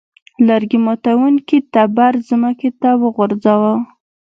[0.47, 3.73] لرګي ماتوونکي تبر ځمکې ته وغورځاوه.